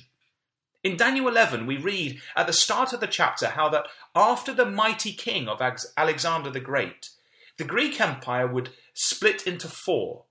In 0.83 0.97
Daniel 0.97 1.27
11, 1.27 1.67
we 1.67 1.77
read 1.77 2.21
at 2.35 2.47
the 2.47 2.53
start 2.53 2.93
of 2.93 2.99
the 2.99 3.07
chapter 3.07 3.49
how 3.49 3.69
that 3.69 3.87
after 4.15 4.53
the 4.53 4.65
mighty 4.65 5.11
king 5.11 5.47
of 5.47 5.61
Alexander 5.97 6.49
the 6.49 6.59
Great, 6.59 7.09
the 7.57 7.63
Greek 7.63 7.99
Empire 7.99 8.47
would 8.47 8.69
split 8.93 9.45
into 9.45 9.67
four. 9.67 10.25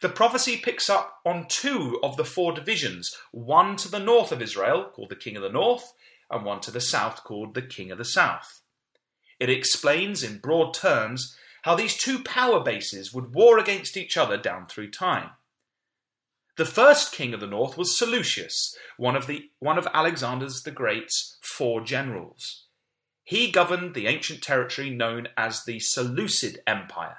The 0.00 0.08
prophecy 0.08 0.56
picks 0.56 0.88
up 0.88 1.20
on 1.26 1.48
two 1.48 1.98
of 2.02 2.16
the 2.16 2.24
four 2.24 2.52
divisions 2.52 3.16
one 3.32 3.76
to 3.76 3.90
the 3.90 3.98
north 3.98 4.30
of 4.30 4.40
Israel, 4.40 4.90
called 4.94 5.08
the 5.08 5.16
King 5.16 5.36
of 5.36 5.42
the 5.42 5.48
North, 5.48 5.92
and 6.30 6.44
one 6.44 6.60
to 6.60 6.70
the 6.70 6.80
south, 6.80 7.24
called 7.24 7.54
the 7.54 7.62
King 7.62 7.90
of 7.90 7.98
the 7.98 8.04
South. 8.04 8.62
It 9.40 9.50
explains 9.50 10.22
in 10.22 10.38
broad 10.38 10.72
terms 10.72 11.36
how 11.62 11.74
these 11.74 11.96
two 11.96 12.22
power 12.22 12.60
bases 12.60 13.12
would 13.12 13.34
war 13.34 13.58
against 13.58 13.96
each 13.96 14.16
other 14.16 14.36
down 14.36 14.66
through 14.66 14.90
time. 14.90 15.30
The 16.56 16.64
first 16.64 17.12
king 17.12 17.34
of 17.34 17.40
the 17.40 17.46
north 17.46 17.76
was 17.76 17.98
Seleucus, 17.98 18.76
one 18.96 19.16
of, 19.16 19.26
the, 19.26 19.50
one 19.58 19.78
of 19.78 19.84
the 19.84 20.72
Great's 20.74 21.38
four 21.40 21.80
generals. 21.80 22.64
He 23.24 23.50
governed 23.50 23.94
the 23.94 24.06
ancient 24.06 24.42
territory 24.42 24.90
known 24.90 25.28
as 25.36 25.64
the 25.64 25.80
Seleucid 25.80 26.60
Empire. 26.66 27.18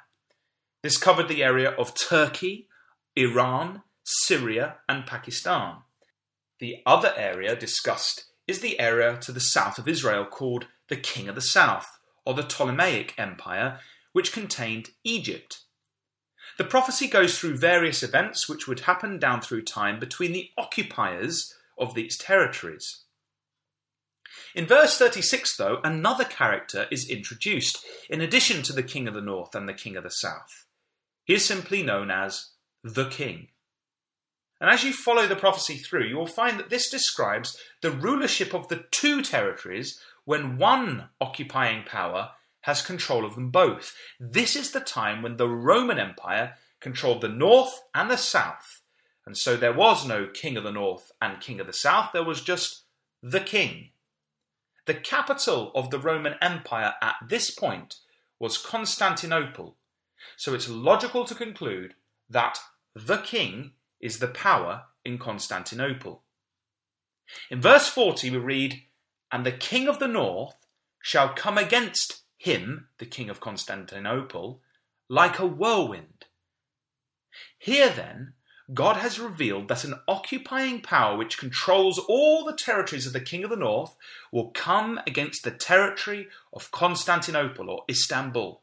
This 0.82 0.98
covered 0.98 1.28
the 1.28 1.44
area 1.44 1.72
of 1.72 1.94
Turkey, 1.94 2.69
Iran, 3.16 3.84
Syria, 4.04 4.78
and 4.88 5.06
Pakistan. 5.06 5.78
The 6.60 6.78
other 6.86 7.14
area 7.16 7.56
discussed 7.56 8.26
is 8.48 8.60
the 8.60 8.80
area 8.80 9.18
to 9.22 9.32
the 9.32 9.40
south 9.40 9.78
of 9.78 9.88
Israel 9.88 10.26
called 10.26 10.68
the 10.88 10.98
King 10.98 11.30
of 11.30 11.36
the 11.36 11.42
South 11.42 12.00
or 12.26 12.34
the 12.34 12.44
Ptolemaic 12.44 13.14
Empire, 13.18 13.80
which 14.12 14.34
contained 14.34 14.90
Egypt. 15.04 15.60
The 16.58 16.64
prophecy 16.66 17.08
goes 17.08 17.38
through 17.38 17.58
various 17.58 18.04
events 18.04 18.50
which 18.50 18.68
would 18.68 18.82
happen 18.82 19.20
down 19.20 19.42
through 19.42 19.64
time 19.64 20.00
between 20.00 20.34
the 20.34 20.50
occupiers 20.58 21.54
of 21.78 21.94
these 21.94 22.18
territories. 22.18 23.04
In 24.54 24.66
verse 24.66 24.98
36, 24.98 25.56
though, 25.58 25.80
another 25.84 26.26
character 26.26 26.88
is 26.92 27.10
introduced, 27.10 27.86
in 28.10 28.20
addition 28.20 28.64
to 28.64 28.74
the 28.74 28.84
king 28.84 29.08
of 29.08 29.14
the 29.14 29.22
north 29.22 29.56
and 29.56 29.70
the 29.70 29.74
king 29.74 29.96
of 29.96 30.04
the 30.04 30.10
south. 30.10 30.66
He 31.24 31.34
is 31.34 31.46
simply 31.46 31.84
known 31.84 32.12
as 32.12 32.52
the 32.84 33.10
king. 33.10 33.48
And 34.62 34.70
as 34.70 34.84
you 34.84 34.92
follow 34.92 35.26
the 35.26 35.36
prophecy 35.36 35.78
through, 35.78 36.06
you 36.06 36.18
will 36.18 36.28
find 36.28 36.60
that 36.60 36.70
this 36.70 36.90
describes 36.90 37.58
the 37.82 37.92
rulership 37.92 38.54
of 38.54 38.68
the 38.68 38.86
two 38.92 39.22
territories 39.22 40.00
when 40.26 40.58
one 40.58 41.10
occupying 41.22 41.84
power 41.86 42.32
has 42.62 42.82
control 42.82 43.26
of 43.26 43.36
them 43.36 43.52
both. 43.52 43.96
This 44.20 44.56
is 44.56 44.72
the 44.72 44.82
time 44.82 45.22
when 45.22 45.38
the 45.38 45.48
Roman 45.48 45.98
Empire 45.98 46.56
controlled 46.82 47.22
the 47.22 47.30
north 47.30 47.82
and 47.96 48.12
the 48.12 48.18
south. 48.18 48.82
And 49.26 49.38
so 49.38 49.56
there 49.56 49.74
was 49.74 50.06
no 50.06 50.28
king 50.28 50.58
of 50.58 50.64
the 50.64 50.72
north 50.72 51.12
and 51.22 51.40
king 51.40 51.60
of 51.60 51.68
the 51.68 51.74
south, 51.74 52.12
there 52.12 52.24
was 52.24 52.42
just 52.42 52.84
the 53.22 53.40
king. 53.40 53.92
The 54.86 54.94
capital 54.96 55.72
of 55.76 55.90
the 55.90 56.00
Roman 56.00 56.36
Empire 56.42 56.96
at 57.02 57.16
this 57.28 57.52
point 57.52 57.98
was 58.40 58.58
Constantinople. 58.58 59.78
So 60.36 60.54
it's 60.54 60.70
logical 60.70 61.26
to 61.26 61.36
conclude 61.36 61.94
that 62.30 62.60
the 62.96 63.18
king 63.18 63.72
is 64.00 64.20
the 64.20 64.28
power 64.28 64.84
in 65.04 65.18
Constantinople. 65.18 66.24
In 67.50 67.62
verse 67.62 67.88
40, 67.88 68.32
we 68.32 68.38
read, 68.38 68.84
and 69.32 69.46
the 69.46 69.52
king 69.52 69.88
of 69.88 70.00
the 70.00 70.08
north 70.08 70.56
shall 71.02 71.34
come 71.34 71.58
against 71.58 72.22
him, 72.38 72.88
the 72.98 73.06
king 73.06 73.30
of 73.30 73.40
Constantinople, 73.40 74.62
like 75.10 75.40
a 75.40 75.46
whirlwind. 75.46 76.26
Here 77.58 77.90
then, 77.90 78.34
God 78.74 78.98
has 78.98 79.20
revealed 79.20 79.68
that 79.68 79.84
an 79.84 79.96
occupying 80.08 80.82
power 80.82 81.18
which 81.18 81.40
controls 81.40 81.98
all 81.98 82.46
the 82.46 82.56
territories 82.56 83.08
of 83.08 83.14
the 83.14 83.20
king 83.20 83.44
of 83.44 83.50
the 83.50 83.56
north 83.56 83.96
will 84.32 84.52
come 84.52 85.00
against 85.08 85.44
the 85.44 85.52
territory 85.52 86.28
of 86.54 86.72
Constantinople 86.72 87.70
or 87.70 87.84
Istanbul. 87.90 88.62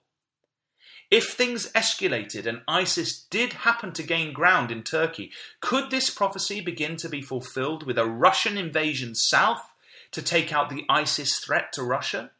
If 1.11 1.35
things 1.35 1.71
escalated 1.73 2.47
and 2.47 2.63
ISIS 2.67 3.27
did 3.31 3.53
happen 3.53 3.93
to 3.93 4.03
gain 4.03 4.33
ground 4.33 4.73
in 4.73 4.83
Turkey, 4.83 5.31
could 5.61 5.91
this 5.91 6.11
prophecy 6.11 6.61
begin 6.61 6.97
to 6.97 7.09
be 7.09 7.23
fulfilled 7.23 7.85
with 7.85 7.97
a 7.97 8.07
Russian 8.07 8.59
invasion 8.59 9.15
south 9.15 9.73
to 10.11 10.21
take 10.21 10.53
out 10.53 10.69
the 10.69 10.85
ISIS 10.89 11.39
threat 11.39 11.73
to 11.75 11.85
Russia? 11.85 12.33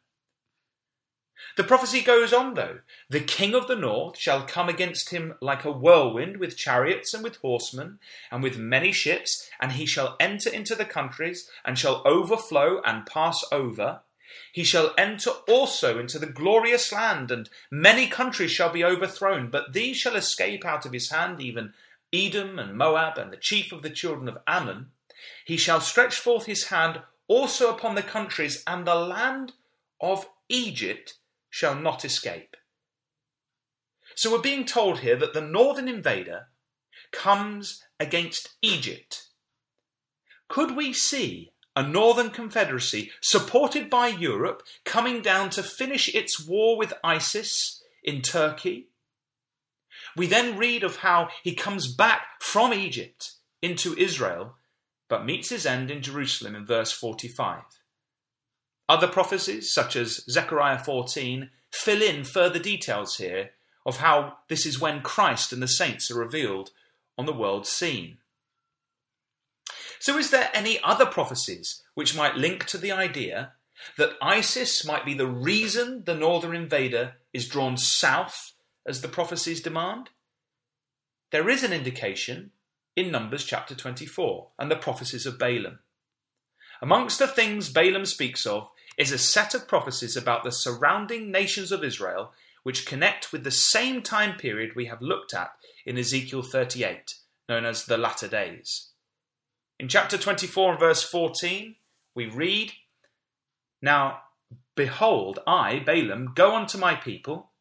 The 1.55 1.63
prophecy 1.63 2.01
goes 2.01 2.33
on, 2.33 2.55
though. 2.55 2.81
The 3.09 3.21
king 3.21 3.55
of 3.55 3.67
the 3.67 3.75
north 3.75 4.19
shall 4.19 4.45
come 4.45 4.67
against 4.69 5.09
him 5.11 5.35
like 5.41 5.63
a 5.63 5.71
whirlwind 5.71 6.37
with 6.37 6.57
chariots 6.57 7.13
and 7.13 7.23
with 7.23 7.37
horsemen 7.37 7.99
and 8.29 8.43
with 8.43 8.57
many 8.57 8.91
ships, 8.91 9.49
and 9.61 9.71
he 9.71 9.85
shall 9.85 10.17
enter 10.19 10.49
into 10.49 10.75
the 10.75 10.85
countries 10.85 11.49
and 11.63 11.79
shall 11.79 12.03
overflow 12.05 12.81
and 12.81 13.05
pass 13.05 13.43
over. 13.51 14.01
He 14.51 14.63
shall 14.63 14.93
enter 14.97 15.31
also 15.47 15.99
into 15.99 16.19
the 16.19 16.25
glorious 16.25 16.91
land, 16.91 17.31
and 17.31 17.49
many 17.71 18.07
countries 18.07 18.51
shall 18.51 18.71
be 18.71 18.83
overthrown, 18.83 19.49
but 19.49 19.73
these 19.73 19.97
shall 19.97 20.15
escape 20.15 20.65
out 20.65 20.85
of 20.85 20.93
his 20.93 21.09
hand, 21.11 21.41
even 21.41 21.73
Edom 22.13 22.59
and 22.59 22.77
Moab 22.77 23.17
and 23.17 23.31
the 23.31 23.37
chief 23.37 23.71
of 23.71 23.81
the 23.81 23.89
children 23.89 24.27
of 24.27 24.37
Ammon. 24.47 24.91
He 25.45 25.57
shall 25.57 25.81
stretch 25.81 26.15
forth 26.15 26.45
his 26.45 26.65
hand 26.65 27.01
also 27.27 27.73
upon 27.73 27.95
the 27.95 28.03
countries, 28.03 28.63
and 28.65 28.85
the 28.85 28.95
land 28.95 29.53
of 29.99 30.29
Egypt 30.49 31.15
shall 31.49 31.75
not 31.75 32.05
escape. 32.05 32.55
So 34.15 34.31
we're 34.31 34.41
being 34.41 34.65
told 34.65 34.99
here 34.99 35.15
that 35.17 35.33
the 35.33 35.41
northern 35.41 35.87
invader 35.87 36.47
comes 37.11 37.83
against 37.99 38.55
Egypt. 38.61 39.27
Could 40.47 40.75
we 40.75 40.93
see 40.93 41.51
a 41.77 41.83
northern 41.83 42.31
confederacy 42.31 43.11
supported 43.21 43.87
by 43.87 44.07
Europe 44.07 44.63
coming 44.83 45.21
down 45.21 45.47
to 45.47 45.61
finish 45.61 46.13
its 46.15 46.43
war 46.43 46.75
with 46.75 46.91
ISIS 47.03 47.83
in 48.03 48.23
Turkey. 48.23 48.87
We 50.15 50.25
then 50.25 50.57
read 50.57 50.83
of 50.83 50.97
how 50.97 51.29
he 51.43 51.53
comes 51.53 51.93
back 51.93 52.41
from 52.41 52.73
Egypt 52.73 53.33
into 53.61 53.95
Israel, 53.95 54.55
but 55.07 55.23
meets 55.23 55.49
his 55.49 55.67
end 55.67 55.91
in 55.91 56.01
Jerusalem 56.01 56.55
in 56.55 56.65
verse 56.65 56.91
45. 56.91 57.61
Other 58.89 59.07
prophecies, 59.07 59.71
such 59.71 59.95
as 59.95 60.25
Zechariah 60.27 60.79
14, 60.79 61.51
fill 61.71 62.01
in 62.01 62.23
further 62.23 62.57
details 62.57 63.17
here 63.17 63.51
of 63.85 63.97
how 63.97 64.37
this 64.49 64.65
is 64.65 64.81
when 64.81 65.03
Christ 65.03 65.53
and 65.53 65.61
the 65.61 65.67
saints 65.67 66.09
are 66.09 66.17
revealed 66.17 66.71
on 67.19 67.27
the 67.27 67.33
world 67.33 67.67
scene. 67.67 68.17
So, 69.99 70.17
is 70.17 70.29
there 70.29 70.49
any 70.53 70.79
other 70.83 71.05
prophecies 71.05 71.83
which 71.93 72.15
might 72.15 72.35
link 72.35 72.65
to 72.65 72.77
the 72.77 72.91
idea 72.91 73.53
that 73.97 74.17
ISIS 74.21 74.85
might 74.85 75.05
be 75.05 75.13
the 75.13 75.27
reason 75.27 76.03
the 76.05 76.15
northern 76.15 76.55
invader 76.55 77.15
is 77.33 77.47
drawn 77.47 77.77
south 77.77 78.53
as 78.85 79.01
the 79.01 79.07
prophecies 79.07 79.61
demand? 79.61 80.09
There 81.31 81.49
is 81.49 81.63
an 81.63 81.73
indication 81.73 82.51
in 82.95 83.11
Numbers 83.11 83.43
chapter 83.43 83.75
24 83.75 84.49
and 84.57 84.71
the 84.71 84.75
prophecies 84.75 85.25
of 85.25 85.37
Balaam. 85.37 85.79
Amongst 86.81 87.19
the 87.19 87.27
things 87.27 87.69
Balaam 87.69 88.05
speaks 88.05 88.45
of 88.45 88.69
is 88.97 89.11
a 89.11 89.17
set 89.17 89.53
of 89.53 89.67
prophecies 89.67 90.15
about 90.17 90.43
the 90.43 90.51
surrounding 90.51 91.31
nations 91.31 91.71
of 91.71 91.83
Israel 91.83 92.33
which 92.63 92.85
connect 92.85 93.31
with 93.31 93.43
the 93.43 93.51
same 93.51 94.01
time 94.01 94.37
period 94.37 94.75
we 94.75 94.85
have 94.85 95.01
looked 95.01 95.33
at 95.33 95.51
in 95.85 95.97
Ezekiel 95.97 96.41
38, 96.41 97.15
known 97.47 97.65
as 97.65 97.85
the 97.85 97.97
latter 97.97 98.27
days. 98.27 98.89
In 99.79 99.87
chapter 99.87 100.17
24 100.17 100.71
and 100.71 100.79
verse 100.79 101.03
14, 101.03 101.75
we 102.15 102.25
read, 102.25 102.73
Now, 103.81 104.21
behold, 104.75 105.39
I, 105.45 105.79
Balaam, 105.79 106.33
go 106.35 106.55
unto 106.55 106.77
my 106.77 106.95
people. 106.95 107.51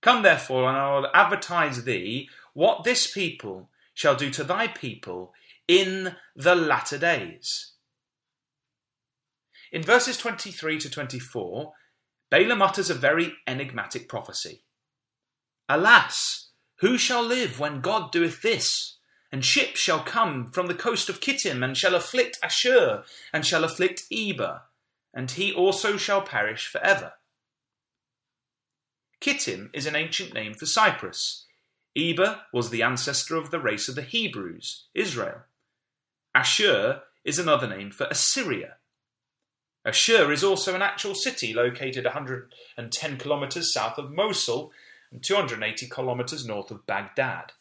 Come 0.00 0.22
therefore, 0.22 0.68
and 0.68 0.78
I 0.78 0.94
will 0.94 1.08
advertise 1.14 1.84
thee 1.84 2.28
what 2.54 2.84
this 2.84 3.10
people 3.10 3.70
shall 3.94 4.16
do 4.16 4.30
to 4.30 4.44
thy 4.44 4.66
people 4.66 5.34
in 5.68 6.16
the 6.34 6.54
latter 6.54 6.96
days. 6.96 7.72
In 9.70 9.82
verses 9.82 10.16
23 10.16 10.78
to 10.78 10.90
24, 10.90 11.72
Balaam 12.30 12.62
utters 12.62 12.88
a 12.88 12.94
very 12.94 13.34
enigmatic 13.46 14.08
prophecy. 14.08 14.64
Alas, 15.68 16.50
who 16.80 16.96
shall 16.96 17.22
live 17.22 17.60
when 17.60 17.80
God 17.80 18.10
doeth 18.10 18.40
this? 18.40 18.98
And 19.32 19.44
ships 19.44 19.80
shall 19.80 20.00
come 20.00 20.50
from 20.52 20.66
the 20.66 20.74
coast 20.74 21.08
of 21.08 21.20
Kittim, 21.20 21.64
and 21.64 21.76
shall 21.76 21.94
afflict 21.94 22.38
Ashur, 22.42 23.04
and 23.32 23.46
shall 23.46 23.64
afflict 23.64 24.04
Eber, 24.12 24.62
and 25.14 25.30
he 25.30 25.52
also 25.52 25.96
shall 25.96 26.20
perish 26.20 26.66
for 26.66 26.82
ever. 26.84 27.14
Kittim 29.22 29.70
is 29.72 29.86
an 29.86 29.96
ancient 29.96 30.34
name 30.34 30.52
for 30.52 30.66
Cyprus. 30.66 31.46
Eber 31.96 32.42
was 32.52 32.70
the 32.70 32.82
ancestor 32.82 33.36
of 33.36 33.50
the 33.50 33.60
race 33.60 33.88
of 33.88 33.94
the 33.94 34.02
Hebrews, 34.02 34.84
Israel. 34.94 35.42
Ashur 36.34 37.02
is 37.24 37.38
another 37.38 37.68
name 37.68 37.90
for 37.90 38.06
Assyria. 38.10 38.76
Ashur 39.84 40.32
is 40.32 40.44
also 40.44 40.74
an 40.74 40.82
actual 40.82 41.14
city 41.14 41.52
located 41.52 42.04
110 42.04 43.16
kilometers 43.16 43.72
south 43.72 43.98
of 43.98 44.10
Mosul 44.10 44.72
and 45.10 45.22
280 45.22 45.88
kilometers 45.88 46.46
north 46.46 46.70
of 46.70 46.86
Baghdad. 46.86 47.52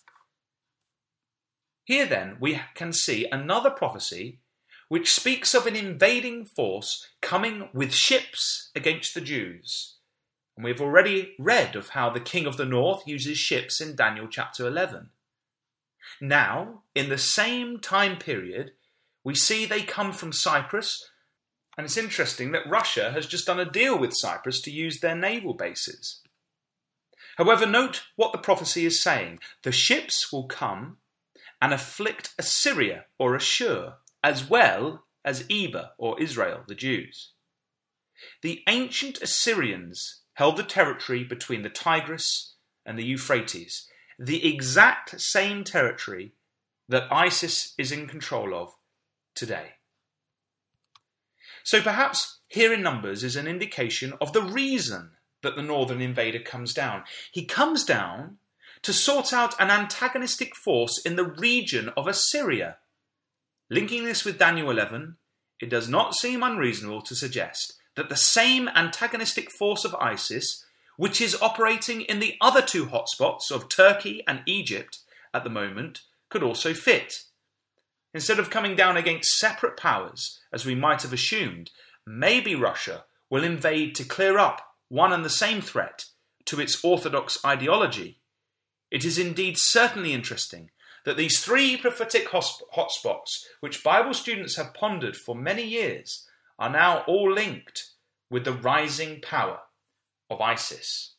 Here 1.91 2.06
then 2.06 2.38
we 2.39 2.58
can 2.73 2.93
see 2.93 3.27
another 3.30 3.69
prophecy 3.69 4.39
which 4.88 5.12
speaks 5.12 5.54
of 5.54 5.67
an 5.67 5.75
invading 5.75 6.45
force 6.45 7.06
coming 7.21 7.67
with 7.73 7.93
ships 7.93 8.71
against 8.73 9.13
the 9.13 9.19
Jews. 9.19 9.97
And 10.56 10.63
we've 10.63 10.80
already 10.80 11.36
read 11.38 11.75
of 11.75 11.89
how 11.89 12.10
the 12.10 12.21
king 12.21 12.45
of 12.45 12.56
the 12.56 12.63
north 12.63 13.06
uses 13.06 13.38
ships 13.38 13.82
in 13.82 13.97
Daniel 13.97 14.30
chapter 14.30 14.65
11. 14.65 15.10
Now, 16.21 16.84
in 16.95 17.10
the 17.10 17.17
same 17.17 17.77
time 17.77 18.17
period, 18.17 18.71
we 19.25 19.36
see 19.36 19.65
they 19.65 19.82
come 19.82 20.13
from 20.13 20.32
Cyprus, 20.32 21.10
and 21.77 21.84
it's 21.84 21.97
interesting 21.97 22.54
that 22.54 22.69
Russia 22.69 23.12
has 23.12 23.25
just 23.25 23.47
done 23.47 23.60
a 23.60 23.69
deal 23.69 23.99
with 23.99 24.13
Cyprus 24.15 24.62
to 24.62 24.71
use 24.71 25.01
their 25.01 25.17
naval 25.17 25.56
bases. 25.56 26.21
However, 27.36 27.65
note 27.65 28.04
what 28.15 28.32
the 28.32 28.38
prophecy 28.38 28.86
is 28.86 29.04
saying. 29.04 29.39
The 29.63 29.73
ships 29.73 30.32
will 30.32 30.47
come 30.47 30.95
and 31.62 31.74
afflict 31.74 32.34
Assyria 32.39 33.06
or 33.19 33.36
Ashur, 33.36 33.93
as 34.24 34.50
well 34.50 35.06
as 35.24 35.45
Eber 35.50 35.91
or 35.97 36.19
Israel, 36.19 36.63
the 36.67 36.76
Jews. 36.76 37.34
The 38.41 38.63
ancient 38.67 39.21
Assyrians 39.21 40.21
held 40.34 40.58
the 40.58 40.63
territory 40.63 41.24
between 41.24 41.62
the 41.62 41.69
Tigris 41.69 42.56
and 42.86 42.97
the 42.97 43.04
Euphrates, 43.04 43.88
the 44.17 44.47
exact 44.47 45.19
same 45.21 45.63
territory 45.63 46.34
that 46.88 47.12
ISIS 47.12 47.74
is 47.78 47.91
in 47.91 48.08
control 48.08 48.54
of 48.56 48.74
today. 49.36 49.74
So 51.63 51.82
perhaps 51.82 52.39
here 52.47 52.74
in 52.74 52.82
Numbers 52.82 53.24
is 53.24 53.36
an 53.36 53.47
indication 53.47 54.13
of 54.19 54.34
the 54.34 54.41
reason 54.41 55.12
that 55.43 55.56
the 55.56 55.62
northern 55.62 56.02
invader 56.02 56.39
comes 56.39 56.74
down. 56.74 57.04
He 57.32 57.45
comes 57.45 57.84
down 57.84 58.38
to 58.84 58.94
sort 58.94 59.32
out 59.32 59.60
an 59.60 59.70
antagonistic 59.70 60.56
force 60.56 61.00
in 61.06 61.15
the 61.15 61.26
region 61.26 61.89
of 61.96 62.08
Assyria. 62.08 62.78
Linking 63.70 64.06
this 64.06 64.26
with 64.26 64.39
Daniel 64.39 64.72
11, 64.72 65.17
it 65.60 65.70
does 65.70 65.88
not 65.88 66.15
seem 66.15 66.41
unreasonable 66.41 67.02
to 67.04 67.15
suggest 67.15 67.74
that 67.96 68.10
the 68.10 68.15
same 68.15 68.67
antagonistic 68.70 69.52
force 69.52 69.86
of 69.86 69.96
ISIS, 69.96 70.65
which 70.98 71.22
is 71.22 71.41
operating 71.41 72.02
in 72.02 72.20
the 72.20 72.36
other 72.41 72.62
two 72.62 72.88
hotspots 72.88 73.52
of 73.52 73.70
Turkey 73.70 74.24
and 74.28 74.41
Egypt 74.46 75.00
at 75.34 75.44
the 75.44 75.50
moment, 75.50 76.02
could 76.30 76.41
also 76.41 76.74
fit. 76.74 77.24
Instead 78.13 78.39
of 78.39 78.50
coming 78.50 78.76
down 78.76 78.98
against 78.98 79.38
separate 79.38 79.78
powers, 79.78 80.39
as 80.52 80.65
we 80.65 80.76
might 80.76 81.02
have 81.04 81.13
assumed, 81.13 81.70
maybe 82.06 82.56
Russia 82.56 83.06
will 83.30 83.44
invade 83.44 83.96
to 83.96 84.04
clear 84.04 84.38
up 84.38 84.76
one 84.89 85.13
and 85.13 85.24
the 85.24 85.30
same 85.30 85.62
threat 85.62 86.06
to 86.46 86.60
its 86.60 86.84
orthodox 86.84 87.39
ideology 87.46 88.21
it 88.91 89.06
is 89.06 89.17
indeed 89.17 89.56
certainly 89.58 90.13
interesting 90.13 90.69
that 91.06 91.17
these 91.17 91.39
three 91.39 91.77
prophetic 91.77 92.27
hotspots, 92.27 93.43
which 93.62 93.84
Bible 93.84 94.13
students 94.13 94.58
have 94.58 94.73
pondered 94.73 95.15
for 95.15 95.34
many 95.34 95.63
years, 95.63 96.27
are 96.60 96.69
now 96.69 97.04
all 97.08 97.32
linked 97.32 97.91
with 98.30 98.45
the 98.45 98.54
rising 98.54 99.19
power 99.21 99.60
of 100.30 100.41
ISIS. 100.41 101.15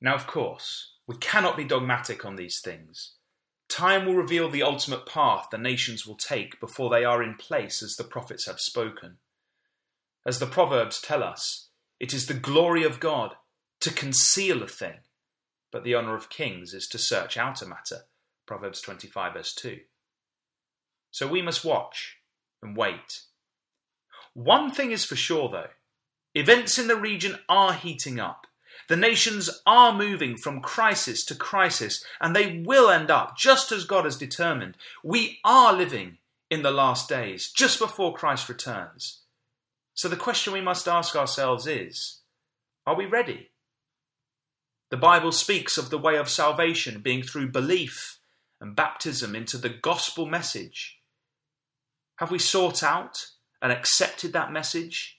Now, 0.00 0.14
of 0.14 0.26
course, 0.26 0.94
we 1.06 1.16
cannot 1.18 1.56
be 1.56 1.64
dogmatic 1.64 2.24
on 2.24 2.36
these 2.36 2.60
things. 2.60 3.12
Time 3.68 4.06
will 4.06 4.14
reveal 4.14 4.48
the 4.48 4.62
ultimate 4.62 5.06
path 5.06 5.48
the 5.50 5.58
nations 5.58 6.06
will 6.06 6.16
take 6.16 6.58
before 6.58 6.90
they 6.90 7.04
are 7.04 7.22
in 7.22 7.34
place 7.34 7.82
as 7.82 7.94
the 7.94 8.04
prophets 8.04 8.46
have 8.46 8.58
spoken. 8.58 9.18
As 10.26 10.38
the 10.38 10.46
Proverbs 10.46 11.00
tell 11.00 11.22
us, 11.22 11.68
it 12.00 12.12
is 12.12 12.26
the 12.26 12.34
glory 12.34 12.82
of 12.82 12.98
God 12.98 13.36
to 13.80 13.92
conceal 13.92 14.62
a 14.62 14.68
thing 14.68 14.98
but 15.70 15.84
the 15.84 15.94
honour 15.94 16.14
of 16.14 16.30
kings 16.30 16.74
is 16.74 16.86
to 16.88 16.98
search 16.98 17.36
out 17.36 17.62
a 17.62 17.66
matter. 17.66 18.02
Proverbs 18.46 18.80
25, 18.80 19.34
verse 19.34 19.54
2. 19.54 19.78
So 21.10 21.26
we 21.26 21.42
must 21.42 21.64
watch 21.64 22.18
and 22.62 22.76
wait. 22.76 23.22
One 24.34 24.70
thing 24.70 24.92
is 24.92 25.04
for 25.04 25.16
sure, 25.16 25.48
though 25.48 25.68
events 26.34 26.78
in 26.78 26.86
the 26.86 26.96
region 26.96 27.38
are 27.48 27.72
heating 27.72 28.20
up. 28.20 28.46
The 28.88 28.96
nations 28.96 29.50
are 29.66 29.92
moving 29.92 30.36
from 30.36 30.60
crisis 30.60 31.24
to 31.26 31.34
crisis, 31.34 32.04
and 32.20 32.34
they 32.34 32.62
will 32.64 32.90
end 32.90 33.10
up 33.10 33.36
just 33.36 33.72
as 33.72 33.84
God 33.84 34.04
has 34.04 34.16
determined. 34.16 34.76
We 35.04 35.38
are 35.44 35.72
living 35.72 36.18
in 36.50 36.62
the 36.62 36.70
last 36.70 37.08
days, 37.08 37.50
just 37.50 37.78
before 37.78 38.14
Christ 38.14 38.48
returns. 38.48 39.20
So 39.94 40.08
the 40.08 40.16
question 40.16 40.52
we 40.52 40.60
must 40.60 40.88
ask 40.88 41.14
ourselves 41.14 41.66
is 41.66 42.20
are 42.86 42.96
we 42.96 43.06
ready? 43.06 43.50
The 44.90 44.96
Bible 44.96 45.30
speaks 45.30 45.78
of 45.78 45.90
the 45.90 45.98
way 45.98 46.16
of 46.16 46.28
salvation 46.28 47.00
being 47.00 47.22
through 47.22 47.52
belief 47.52 48.18
and 48.60 48.74
baptism 48.74 49.36
into 49.36 49.56
the 49.56 49.68
gospel 49.68 50.26
message. 50.26 50.98
Have 52.16 52.32
we 52.32 52.40
sought 52.40 52.82
out 52.82 53.16
and 53.62 53.70
accepted 53.72 54.32
that 54.32 54.52
message? 54.52 55.18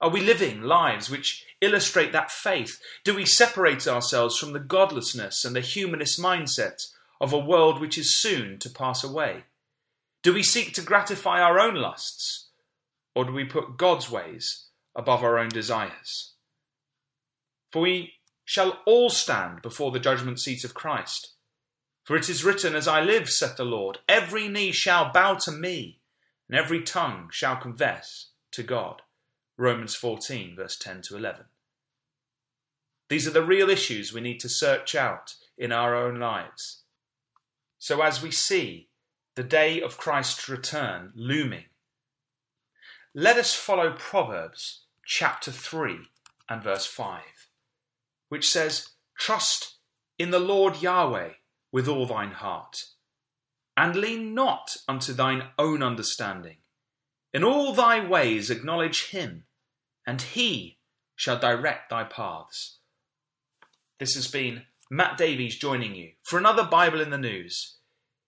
Are 0.00 0.10
we 0.10 0.20
living 0.20 0.62
lives 0.62 1.08
which 1.08 1.44
illustrate 1.60 2.12
that 2.12 2.30
faith? 2.30 2.78
Do 3.02 3.14
we 3.14 3.24
separate 3.24 3.88
ourselves 3.88 4.36
from 4.36 4.52
the 4.52 4.60
godlessness 4.60 5.44
and 5.44 5.56
the 5.56 5.60
humanist 5.60 6.20
mindset 6.20 6.82
of 7.20 7.32
a 7.32 7.38
world 7.38 7.80
which 7.80 7.96
is 7.96 8.20
soon 8.20 8.58
to 8.58 8.68
pass 8.68 9.02
away? 9.02 9.44
Do 10.22 10.34
we 10.34 10.42
seek 10.42 10.74
to 10.74 10.82
gratify 10.82 11.40
our 11.40 11.58
own 11.58 11.76
lusts? 11.76 12.48
Or 13.14 13.24
do 13.24 13.32
we 13.32 13.44
put 13.44 13.76
God's 13.78 14.10
ways 14.10 14.66
above 14.94 15.24
our 15.24 15.38
own 15.38 15.48
desires? 15.48 16.34
For 17.70 17.80
we 17.80 18.14
shall 18.44 18.80
all 18.86 19.10
stand 19.10 19.62
before 19.62 19.90
the 19.90 20.00
judgment 20.00 20.40
seat 20.40 20.64
of 20.64 20.74
Christ. 20.74 21.32
For 22.04 22.16
it 22.16 22.28
is 22.28 22.44
written, 22.44 22.74
As 22.74 22.88
I 22.88 23.00
live, 23.00 23.28
saith 23.28 23.56
the 23.56 23.64
Lord, 23.64 23.98
every 24.08 24.48
knee 24.48 24.72
shall 24.72 25.12
bow 25.12 25.34
to 25.34 25.52
me, 25.52 26.00
and 26.48 26.58
every 26.58 26.82
tongue 26.82 27.28
shall 27.30 27.56
confess 27.56 28.30
to 28.52 28.62
God. 28.62 29.02
Romans 29.56 29.94
14, 29.94 30.56
verse 30.56 30.76
10 30.76 31.02
to 31.02 31.16
11. 31.16 31.44
These 33.08 33.28
are 33.28 33.32
the 33.32 33.44
real 33.44 33.70
issues 33.70 34.12
we 34.12 34.20
need 34.20 34.40
to 34.40 34.48
search 34.48 34.94
out 34.94 35.34
in 35.58 35.70
our 35.70 35.94
own 35.94 36.18
lives. 36.18 36.82
So, 37.78 38.00
as 38.00 38.22
we 38.22 38.30
see 38.30 38.88
the 39.34 39.42
day 39.42 39.80
of 39.80 39.98
Christ's 39.98 40.48
return 40.48 41.12
looming, 41.14 41.64
let 43.14 43.36
us 43.36 43.54
follow 43.54 43.92
Proverbs 43.92 44.84
chapter 45.04 45.50
3 45.50 45.98
and 46.48 46.62
verse 46.62 46.86
5, 46.86 47.20
which 48.32 48.48
says, 48.48 48.88
Trust 49.18 49.74
in 50.18 50.30
the 50.30 50.38
Lord 50.38 50.80
Yahweh 50.80 51.32
with 51.70 51.86
all 51.86 52.06
thine 52.06 52.30
heart, 52.30 52.84
and 53.76 53.94
lean 53.94 54.32
not 54.32 54.74
unto 54.88 55.12
thine 55.12 55.48
own 55.58 55.82
understanding. 55.82 56.56
In 57.34 57.44
all 57.44 57.74
thy 57.74 58.02
ways 58.02 58.48
acknowledge 58.48 59.10
him, 59.10 59.44
and 60.06 60.22
he 60.22 60.78
shall 61.14 61.38
direct 61.38 61.90
thy 61.90 62.04
paths. 62.04 62.78
This 64.00 64.14
has 64.14 64.28
been 64.28 64.62
Matt 64.90 65.18
Davies 65.18 65.58
joining 65.58 65.94
you 65.94 66.12
for 66.22 66.38
another 66.38 66.64
Bible 66.64 67.02
in 67.02 67.10
the 67.10 67.18
News. 67.18 67.76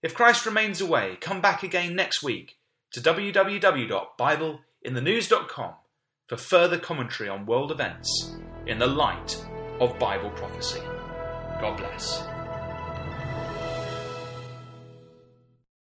If 0.03 0.13
Christ 0.13 0.45
remains 0.45 0.81
away, 0.81 1.17
come 1.19 1.41
back 1.41 1.63
again 1.63 1.95
next 1.95 2.21
week 2.21 2.59
to 2.91 3.01
www.bibleinthenews.com 3.01 5.73
for 6.27 6.37
further 6.37 6.77
commentary 6.77 7.27
on 7.27 7.47
world 7.47 7.71
events 7.71 8.37
in 8.67 8.77
the 8.77 8.85
light 8.85 9.43
of 9.79 9.97
Bible 9.99 10.31
prophecy. 10.31 10.81
God 11.61 11.77
bless. 11.77 12.34